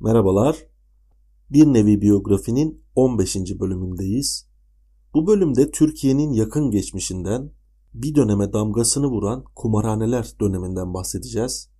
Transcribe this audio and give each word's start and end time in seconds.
Merhabalar. 0.00 0.56
Bir 1.50 1.66
nevi 1.66 2.00
biyografinin 2.02 2.84
15. 2.94 3.36
bölümündeyiz. 3.36 4.48
Bu 5.14 5.26
bölümde 5.26 5.70
Türkiye'nin 5.70 6.32
yakın 6.32 6.70
geçmişinden 6.70 7.52
bir 7.94 8.14
döneme 8.14 8.52
damgasını 8.52 9.06
vuran 9.06 9.44
kumarhaneler 9.54 10.32
döneminden 10.40 10.94
bahsedeceğiz. 10.94 11.70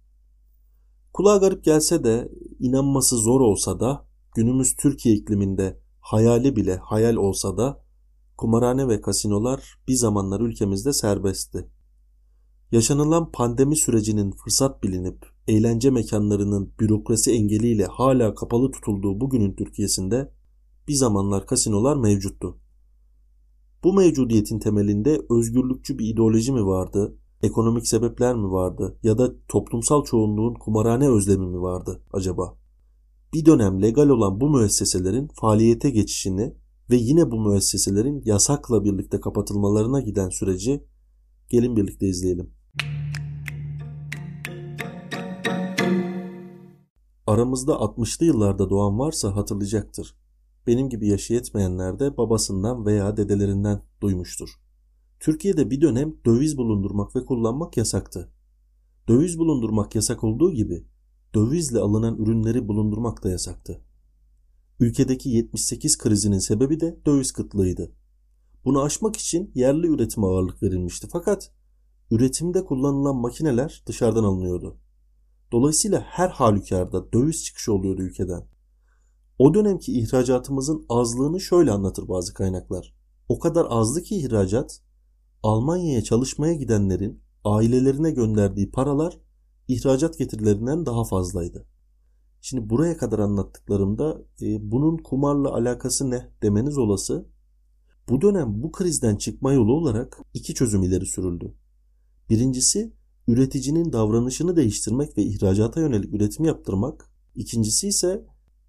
Kulağa 1.13 1.37
garip 1.37 1.65
gelse 1.65 2.05
de 2.05 2.33
inanması 2.59 3.17
zor 3.17 3.41
olsa 3.41 3.81
da 3.81 4.07
günümüz 4.35 4.77
Türkiye 4.77 5.15
ikliminde 5.15 5.81
hayali 6.01 6.57
bile 6.57 6.77
hayal 6.77 7.17
olsa 7.17 7.57
da 7.57 7.85
kumarhane 8.37 8.89
ve 8.89 9.01
kasinolar 9.01 9.79
bir 9.89 9.95
zamanlar 9.95 10.41
ülkemizde 10.41 10.93
serbestti. 10.93 11.71
Yaşanılan 12.73 13.33
pandemi 13.33 13.77
sürecinin 13.77 14.31
fırsat 14.31 14.83
bilinip 14.83 15.38
eğlence 15.49 15.91
mekanlarının 15.91 16.73
bürokrasi 16.81 17.33
engeliyle 17.33 17.87
hala 17.87 18.35
kapalı 18.35 18.71
tutulduğu 18.71 19.21
bugünün 19.21 19.53
Türkiye'sinde 19.53 20.33
bir 20.89 20.95
zamanlar 20.95 21.47
kasinolar 21.47 21.97
mevcuttu. 21.97 22.59
Bu 23.85 23.93
mevcudiyetin 23.93 24.59
temelinde 24.59 25.21
özgürlükçü 25.31 25.99
bir 25.99 26.07
ideoloji 26.07 26.53
mi 26.53 26.67
vardı, 26.67 27.17
ekonomik 27.43 27.89
sebepler 27.89 28.35
mi 28.35 28.51
vardı 28.51 28.99
ya 29.03 29.19
da 29.19 29.33
toplumsal 29.49 30.05
çoğunluğun 30.05 30.55
kumarhane 30.55 31.09
özlemi 31.09 31.47
mi 31.47 31.61
vardı 31.61 32.03
acaba? 32.13 32.59
Bir 33.35 33.47
dönem 33.47 33.83
legal 33.83 34.09
olan 34.09 34.41
bu 34.41 34.51
müesseselerin 34.51 35.29
faaliyete 35.41 35.91
geçişini 35.91 36.55
ve 36.91 36.97
yine 36.97 37.31
bu 37.31 37.41
müesseselerin 37.41 38.23
yasakla 38.25 38.85
birlikte 38.85 39.21
kapatılmalarına 39.21 40.01
giden 40.01 40.29
süreci 40.29 40.85
gelin 41.49 41.77
birlikte 41.77 42.07
izleyelim. 42.07 42.51
Aramızda 47.29 47.73
60'lı 47.73 48.27
yıllarda 48.27 48.71
doğan 48.71 48.99
varsa 48.99 49.37
hatırlayacaktır. 49.37 50.15
Benim 50.67 50.89
gibi 50.89 51.09
yaşı 51.09 51.33
yetmeyenler 51.33 51.99
de 51.99 52.17
babasından 52.17 52.87
veya 52.87 53.17
dedelerinden 53.17 53.83
duymuştur. 54.01 54.49
Türkiye'de 55.21 55.71
bir 55.71 55.81
dönem 55.81 56.15
döviz 56.27 56.57
bulundurmak 56.57 57.17
ve 57.17 57.25
kullanmak 57.25 57.77
yasaktı. 57.77 58.33
Döviz 59.09 59.39
bulundurmak 59.39 59.95
yasak 59.95 60.25
olduğu 60.25 60.53
gibi 60.53 60.85
dövizle 61.35 61.79
alınan 61.79 62.17
ürünleri 62.17 62.69
bulundurmak 62.69 63.25
da 63.25 63.31
yasaktı. 63.31 63.81
Ülkedeki 64.81 65.29
78 65.29 65.99
krizinin 65.99 66.39
sebebi 66.39 66.81
de 66.81 66.99
döviz 67.07 67.33
kıtlığıydı. 67.33 67.93
Bunu 68.65 68.83
aşmak 68.83 69.17
için 69.17 69.51
yerli 69.55 69.87
üretime 69.87 70.27
ağırlık 70.27 70.63
verilmişti 70.63 71.09
fakat 71.13 71.53
üretimde 72.11 72.65
kullanılan 72.65 73.17
makineler 73.17 73.83
dışarıdan 73.87 74.25
alınıyordu. 74.25 74.79
Dolayısıyla 75.53 76.01
her 76.01 76.29
halükarda 76.29 77.13
döviz 77.13 77.45
çıkışı 77.45 77.73
oluyordu 77.73 78.03
ülkeden. 78.03 78.43
O 79.39 79.55
dönemki 79.55 79.93
ihracatımızın 79.93 80.87
azlığını 80.89 81.41
şöyle 81.41 81.71
anlatır 81.71 82.09
bazı 82.09 82.35
kaynaklar. 82.35 82.95
O 83.29 83.39
kadar 83.39 83.67
azdı 83.71 84.03
ki 84.03 84.17
ihracat, 84.17 84.81
Almanya'ya 85.43 86.03
çalışmaya 86.03 86.55
gidenlerin 86.55 87.23
ailelerine 87.45 88.11
gönderdiği 88.11 88.71
paralar 88.71 89.19
ihracat 89.69 90.19
getirilerinden 90.19 90.87
daha 90.87 91.05
fazlaydı. 91.05 91.67
Şimdi 92.41 92.71
buraya 92.71 92.97
kadar 92.97 93.19
anlattıklarımda 93.19 94.23
e, 94.43 94.71
bunun 94.71 94.97
kumarla 94.97 95.55
alakası 95.55 96.11
ne 96.11 96.31
demeniz 96.43 96.79
olası. 96.79 97.29
Bu 98.09 98.21
dönem 98.21 98.63
bu 98.63 98.73
krizden 98.73 99.17
çıkma 99.17 99.53
yolu 99.53 99.73
olarak 99.73 100.21
iki 100.35 100.55
çözüm 100.55 100.83
ileri 100.83 101.07
sürüldü. 101.07 101.55
Birincisi 102.31 102.93
üreticinin 103.29 103.93
davranışını 103.93 104.57
değiştirmek 104.57 105.19
ve 105.19 105.23
ihracata 105.23 105.81
yönelik 105.81 106.15
üretim 106.15 106.45
yaptırmak. 106.45 107.11
İkincisi 107.35 107.89
ise 107.89 108.27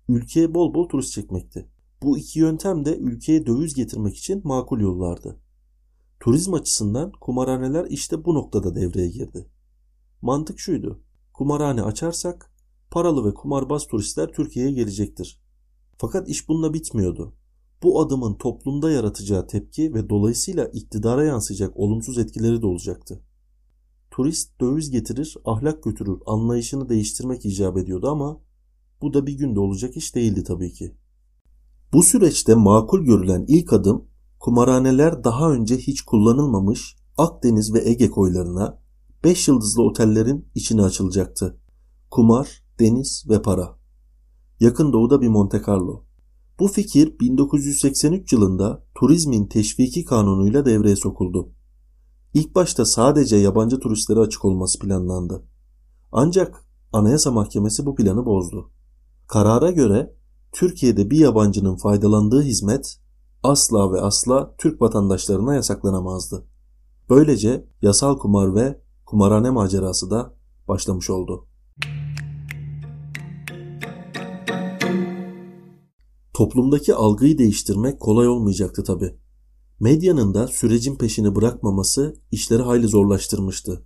ülkeye 0.09 0.53
bol 0.53 0.73
bol 0.73 0.89
turist 0.89 1.11
çekmekti. 1.11 1.69
Bu 2.03 2.17
iki 2.17 2.39
yöntem 2.39 2.85
de 2.85 2.97
ülkeye 2.97 3.45
döviz 3.45 3.73
getirmek 3.73 4.17
için 4.17 4.41
makul 4.43 4.79
yollardı. 4.79 5.39
Turizm 6.19 6.53
açısından 6.53 7.11
kumarhaneler 7.21 7.85
işte 7.85 8.25
bu 8.25 8.33
noktada 8.33 8.75
devreye 8.75 9.09
girdi. 9.09 9.47
Mantık 10.21 10.59
şuydu. 10.59 11.01
Kumarhane 11.33 11.81
açarsak 11.81 12.51
paralı 12.91 13.25
ve 13.25 13.33
kumarbaz 13.33 13.87
turistler 13.87 14.31
Türkiye'ye 14.31 14.71
gelecektir. 14.71 15.41
Fakat 15.97 16.29
iş 16.29 16.49
bununla 16.49 16.73
bitmiyordu. 16.73 17.33
Bu 17.83 18.01
adımın 18.01 18.33
toplumda 18.33 18.91
yaratacağı 18.91 19.47
tepki 19.47 19.93
ve 19.93 20.09
dolayısıyla 20.09 20.65
iktidara 20.65 21.23
yansıyacak 21.23 21.77
olumsuz 21.77 22.17
etkileri 22.17 22.61
de 22.61 22.65
olacaktı 22.65 23.21
turist 24.11 24.61
döviz 24.61 24.91
getirir, 24.91 25.37
ahlak 25.45 25.83
götürür 25.83 26.19
anlayışını 26.25 26.89
değiştirmek 26.89 27.45
icap 27.45 27.77
ediyordu 27.77 28.07
ama 28.09 28.41
bu 29.01 29.13
da 29.13 29.27
bir 29.27 29.33
günde 29.33 29.59
olacak 29.59 29.97
iş 29.97 30.15
değildi 30.15 30.43
tabii 30.43 30.73
ki. 30.73 30.95
Bu 31.93 32.03
süreçte 32.03 32.55
makul 32.55 33.05
görülen 33.05 33.45
ilk 33.47 33.73
adım 33.73 34.05
kumarhaneler 34.39 35.23
daha 35.23 35.51
önce 35.51 35.77
hiç 35.77 36.01
kullanılmamış 36.01 36.95
Akdeniz 37.17 37.73
ve 37.73 37.89
Ege 37.89 38.09
koylarına 38.09 38.79
5 39.23 39.47
yıldızlı 39.47 39.83
otellerin 39.83 40.47
içine 40.55 40.81
açılacaktı. 40.81 41.59
Kumar, 42.11 42.63
deniz 42.79 43.25
ve 43.29 43.41
para. 43.41 43.79
Yakın 44.59 44.93
doğuda 44.93 45.21
bir 45.21 45.27
Monte 45.27 45.61
Carlo. 45.67 46.03
Bu 46.59 46.67
fikir 46.67 47.19
1983 47.19 48.33
yılında 48.33 48.85
turizmin 48.95 49.45
teşviki 49.47 50.05
kanunuyla 50.05 50.65
devreye 50.65 50.95
sokuldu. 50.95 51.51
İlk 52.33 52.55
başta 52.55 52.85
sadece 52.85 53.35
yabancı 53.35 53.79
turistlere 53.79 54.19
açık 54.19 54.45
olması 54.45 54.79
planlandı. 54.79 55.43
Ancak 56.11 56.65
Anayasa 56.93 57.31
Mahkemesi 57.31 57.85
bu 57.85 57.95
planı 57.95 58.25
bozdu. 58.25 58.71
Karara 59.27 59.71
göre 59.71 60.15
Türkiye'de 60.51 61.09
bir 61.09 61.17
yabancının 61.17 61.75
faydalandığı 61.75 62.41
hizmet 62.41 62.99
asla 63.43 63.93
ve 63.93 64.01
asla 64.01 64.55
Türk 64.57 64.81
vatandaşlarına 64.81 65.55
yasaklanamazdı. 65.55 66.45
Böylece 67.09 67.65
yasal 67.81 68.17
kumar 68.17 68.55
ve 68.55 68.81
kumarhane 69.05 69.49
macerası 69.49 70.11
da 70.11 70.33
başlamış 70.67 71.09
oldu. 71.09 71.47
Toplumdaki 76.33 76.95
algıyı 76.95 77.37
değiştirmek 77.37 77.99
kolay 77.99 78.27
olmayacaktı 78.27 78.83
tabi. 78.83 79.19
Medyanın 79.79 80.33
da 80.33 80.47
sürecin 80.47 80.95
peşini 80.95 81.35
bırakmaması 81.35 82.15
işleri 82.31 82.63
hayli 82.63 82.87
zorlaştırmıştı. 82.87 83.83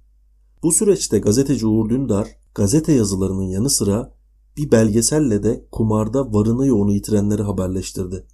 Bu 0.63 0.71
süreçte 0.71 1.19
gazeteci 1.19 1.67
Uğur 1.67 1.89
Dündar 1.89 2.27
gazete 2.55 2.91
yazılarının 2.91 3.43
yanı 3.43 3.69
sıra 3.69 4.15
bir 4.57 4.71
belgeselle 4.71 5.43
de 5.43 5.67
kumarda 5.71 6.33
varını 6.33 6.67
yoğunu 6.67 6.93
yitirenleri 6.93 7.41
haberleştirdi. 7.41 8.27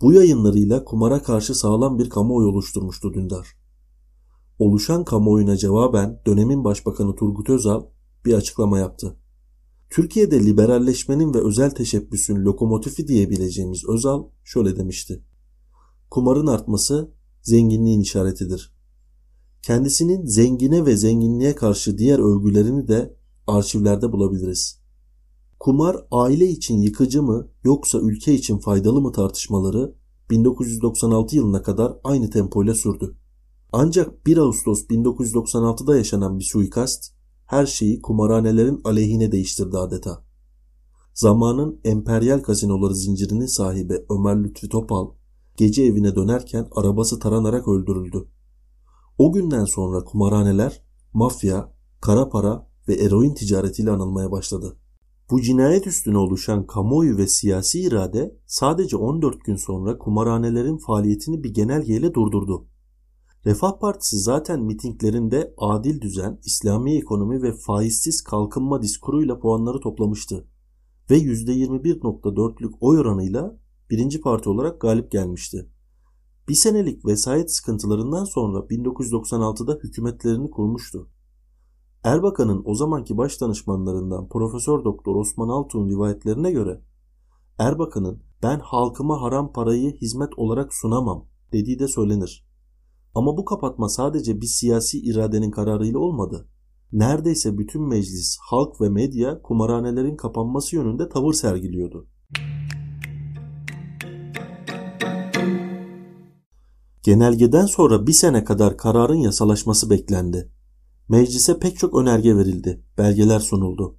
Bu 0.00 0.12
yayınlarıyla 0.12 0.84
kumara 0.84 1.22
karşı 1.22 1.54
sağlam 1.54 1.98
bir 1.98 2.10
kamuoyu 2.10 2.48
oluşturmuştu 2.48 3.14
Dündar. 3.14 3.46
Oluşan 4.58 5.04
kamuoyuna 5.04 5.56
cevaben 5.56 6.20
dönemin 6.26 6.64
başbakanı 6.64 7.14
Turgut 7.16 7.50
Özal 7.50 7.84
bir 8.24 8.34
açıklama 8.34 8.78
yaptı. 8.78 9.16
Türkiye'de 9.90 10.44
liberalleşmenin 10.44 11.34
ve 11.34 11.38
özel 11.38 11.70
teşebbüsün 11.70 12.36
lokomotifi 12.44 13.08
diyebileceğimiz 13.08 13.88
Özal 13.88 14.24
şöyle 14.44 14.76
demişti. 14.76 15.24
Kumarın 16.10 16.46
artması 16.46 17.10
zenginliğin 17.42 18.00
işaretidir. 18.00 18.76
Kendisinin 19.62 20.26
zengine 20.26 20.86
ve 20.86 20.96
zenginliğe 20.96 21.54
karşı 21.54 21.98
diğer 21.98 22.18
övgülerini 22.18 22.88
de 22.88 23.16
arşivlerde 23.46 24.12
bulabiliriz. 24.12 24.80
Kumar 25.60 26.06
aile 26.10 26.46
için 26.46 26.78
yıkıcı 26.78 27.22
mı 27.22 27.48
yoksa 27.64 27.98
ülke 27.98 28.34
için 28.34 28.58
faydalı 28.58 29.00
mı 29.00 29.12
tartışmaları 29.12 29.94
1996 30.30 31.36
yılına 31.36 31.62
kadar 31.62 31.96
aynı 32.04 32.30
tempoyla 32.30 32.74
sürdü. 32.74 33.16
Ancak 33.72 34.26
1 34.26 34.36
Ağustos 34.36 34.82
1996'da 34.82 35.96
yaşanan 35.96 36.38
bir 36.38 36.44
suikast 36.44 37.12
her 37.46 37.66
şeyi 37.66 38.02
kumarhanelerin 38.02 38.80
aleyhine 38.84 39.32
değiştirdi 39.32 39.78
adeta. 39.78 40.24
Zamanın 41.14 41.80
emperyal 41.84 42.38
kazinoları 42.38 42.94
zincirinin 42.94 43.46
sahibi 43.46 44.04
Ömer 44.10 44.44
Lütfi 44.44 44.68
Topal 44.68 45.10
gece 45.56 45.82
evine 45.82 46.16
dönerken 46.16 46.68
arabası 46.72 47.18
taranarak 47.18 47.68
öldürüldü. 47.68 48.28
O 49.18 49.32
günden 49.32 49.64
sonra 49.64 50.04
kumarhaneler, 50.04 50.82
mafya, 51.12 51.72
kara 52.00 52.28
para 52.28 52.68
ve 52.88 52.94
eroin 52.94 53.34
ticaretiyle 53.34 53.90
anılmaya 53.90 54.30
başladı. 54.30 54.76
Bu 55.30 55.40
cinayet 55.40 55.86
üstüne 55.86 56.18
oluşan 56.18 56.66
kamuoyu 56.66 57.16
ve 57.16 57.26
siyasi 57.26 57.80
irade 57.80 58.36
sadece 58.46 58.96
14 58.96 59.44
gün 59.44 59.56
sonra 59.56 59.98
kumarhanelerin 59.98 60.78
faaliyetini 60.78 61.44
bir 61.44 61.54
genelgeyle 61.54 62.14
durdurdu. 62.14 62.66
Refah 63.46 63.78
Partisi 63.80 64.18
zaten 64.18 64.62
mitinglerinde 64.62 65.54
adil 65.58 66.00
düzen, 66.00 66.40
İslami 66.44 66.96
ekonomi 66.96 67.42
ve 67.42 67.52
faizsiz 67.52 68.22
kalkınma 68.22 68.82
diskuruyla 68.82 69.38
puanları 69.38 69.80
toplamıştı 69.80 70.46
ve 71.10 71.18
%21.4'lük 71.18 72.72
oy 72.80 72.98
oranıyla 72.98 73.58
birinci 73.90 74.20
parti 74.20 74.48
olarak 74.48 74.80
galip 74.80 75.12
gelmişti. 75.12 75.70
Bir 76.48 76.54
senelik 76.54 77.06
vesayet 77.06 77.54
sıkıntılarından 77.54 78.24
sonra 78.24 78.58
1996'da 78.58 79.78
hükümetlerini 79.82 80.50
kurmuştu. 80.50 81.10
Erbakan'ın 82.04 82.62
o 82.64 82.74
zamanki 82.74 83.16
baş 83.16 83.40
danışmanlarından 83.40 84.28
Profesör 84.28 84.84
Doktor 84.84 85.16
Osman 85.16 85.48
Altuğ'un 85.48 85.88
rivayetlerine 85.88 86.52
göre 86.52 86.80
Erbakan'ın 87.58 88.22
ben 88.42 88.60
halkıma 88.60 89.22
haram 89.22 89.52
parayı 89.52 89.96
hizmet 89.96 90.38
olarak 90.38 90.74
sunamam 90.74 91.26
dediği 91.52 91.78
de 91.78 91.88
söylenir. 91.88 92.46
Ama 93.14 93.36
bu 93.36 93.44
kapatma 93.44 93.88
sadece 93.88 94.40
bir 94.40 94.46
siyasi 94.46 95.00
iradenin 95.00 95.50
kararıyla 95.50 95.98
olmadı. 95.98 96.48
Neredeyse 96.92 97.58
bütün 97.58 97.88
meclis, 97.88 98.38
halk 98.50 98.80
ve 98.80 98.88
medya 98.88 99.42
kumarhanelerin 99.42 100.16
kapanması 100.16 100.76
yönünde 100.76 101.08
tavır 101.08 101.32
sergiliyordu. 101.32 102.06
Genelgeden 107.06 107.66
sonra 107.66 108.06
bir 108.06 108.12
sene 108.12 108.44
kadar 108.44 108.76
kararın 108.76 109.14
yasalaşması 109.14 109.90
beklendi. 109.90 110.52
Meclise 111.08 111.58
pek 111.58 111.78
çok 111.78 111.94
önerge 111.94 112.36
verildi, 112.36 112.84
belgeler 112.98 113.40
sunuldu. 113.40 113.96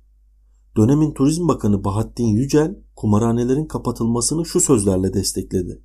Dönemin 0.77 1.13
Turizm 1.13 1.47
Bakanı 1.47 1.83
Bahattin 1.83 2.27
Yücel 2.27 2.75
kumarhanelerin 2.95 3.65
kapatılmasını 3.65 4.45
şu 4.45 4.61
sözlerle 4.61 5.13
destekledi. 5.13 5.83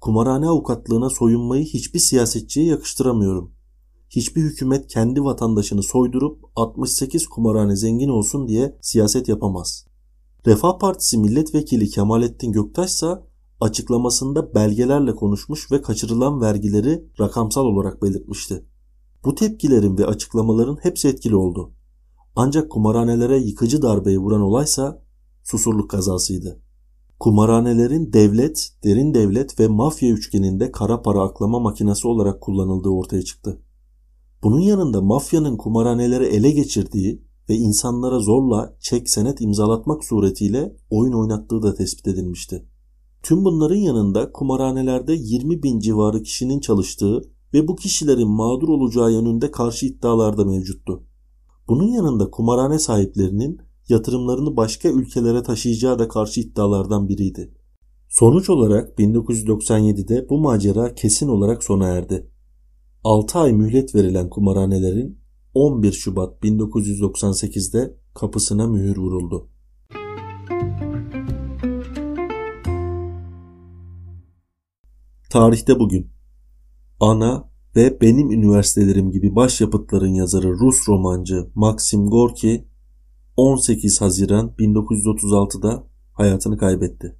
Kumarhane 0.00 0.48
avukatlığına 0.48 1.10
soyunmayı 1.10 1.64
hiçbir 1.64 1.98
siyasetçiye 1.98 2.66
yakıştıramıyorum. 2.66 3.54
Hiçbir 4.10 4.42
hükümet 4.42 4.86
kendi 4.86 5.24
vatandaşını 5.24 5.82
soydurup 5.82 6.44
68 6.56 7.26
kumarhane 7.26 7.76
zengin 7.76 8.08
olsun 8.08 8.48
diye 8.48 8.78
siyaset 8.80 9.28
yapamaz. 9.28 9.86
Refah 10.46 10.78
Partisi 10.78 11.18
milletvekili 11.18 11.88
Kemalettin 11.88 12.52
Göktaş 12.52 12.90
ise 12.90 13.29
açıklamasında 13.60 14.54
belgelerle 14.54 15.14
konuşmuş 15.14 15.72
ve 15.72 15.82
kaçırılan 15.82 16.40
vergileri 16.40 17.04
rakamsal 17.20 17.64
olarak 17.64 18.02
belirtmişti. 18.02 18.64
Bu 19.24 19.34
tepkilerin 19.34 19.98
ve 19.98 20.06
açıklamaların 20.06 20.78
hepsi 20.82 21.08
etkili 21.08 21.36
oldu. 21.36 21.72
Ancak 22.36 22.70
kumarhanelere 22.70 23.38
yıkıcı 23.38 23.82
darbeyi 23.82 24.18
vuran 24.18 24.40
olaysa 24.40 25.02
susurluk 25.44 25.90
kazasıydı. 25.90 26.60
Kumarhanelerin 27.20 28.12
devlet, 28.12 28.72
derin 28.84 29.14
devlet 29.14 29.60
ve 29.60 29.68
mafya 29.68 30.10
üçgeninde 30.10 30.72
kara 30.72 31.02
para 31.02 31.22
aklama 31.22 31.60
makinesi 31.60 32.08
olarak 32.08 32.40
kullanıldığı 32.40 32.88
ortaya 32.88 33.22
çıktı. 33.22 33.62
Bunun 34.42 34.60
yanında 34.60 35.00
mafyanın 35.00 35.56
kumarhaneleri 35.56 36.24
ele 36.24 36.50
geçirdiği 36.50 37.22
ve 37.48 37.54
insanlara 37.54 38.18
zorla 38.18 38.76
çek 38.80 39.10
senet 39.10 39.40
imzalatmak 39.40 40.04
suretiyle 40.04 40.76
oyun 40.90 41.12
oynattığı 41.12 41.62
da 41.62 41.74
tespit 41.74 42.08
edilmişti. 42.08 42.69
Tüm 43.22 43.44
bunların 43.44 43.76
yanında 43.76 44.32
kumarhanelerde 44.32 45.12
20 45.12 45.62
bin 45.62 45.78
civarı 45.78 46.22
kişinin 46.22 46.60
çalıştığı 46.60 47.22
ve 47.54 47.68
bu 47.68 47.76
kişilerin 47.76 48.28
mağdur 48.28 48.68
olacağı 48.68 49.12
yönünde 49.12 49.50
karşı 49.50 49.86
iddialar 49.86 50.36
da 50.36 50.44
mevcuttu. 50.44 51.04
Bunun 51.68 51.88
yanında 51.88 52.30
kumarhane 52.30 52.78
sahiplerinin 52.78 53.58
yatırımlarını 53.88 54.56
başka 54.56 54.88
ülkelere 54.88 55.42
taşıyacağı 55.42 55.98
da 55.98 56.08
karşı 56.08 56.40
iddialardan 56.40 57.08
biriydi. 57.08 57.54
Sonuç 58.08 58.50
olarak 58.50 58.98
1997'de 58.98 60.28
bu 60.28 60.38
macera 60.38 60.94
kesin 60.94 61.28
olarak 61.28 61.64
sona 61.64 61.88
erdi. 61.88 62.30
6 63.04 63.38
ay 63.38 63.52
mühlet 63.52 63.94
verilen 63.94 64.30
kumarhanelerin 64.30 65.18
11 65.54 65.92
Şubat 65.92 66.42
1998'de 66.44 67.96
kapısına 68.14 68.66
mühür 68.66 68.96
vuruldu. 68.96 69.48
Tarihte 75.30 75.78
bugün 75.78 76.10
Ana 77.00 77.50
ve 77.76 78.00
Benim 78.00 78.30
Üniversitelerim 78.30 79.10
gibi 79.10 79.34
başyapıtların 79.36 80.14
yazarı 80.14 80.48
Rus 80.48 80.88
romancı 80.88 81.50
Maxim 81.54 82.06
Gorki 82.06 82.68
18 83.36 84.00
Haziran 84.00 84.54
1936'da 84.58 85.86
hayatını 86.12 86.58
kaybetti. 86.58 87.19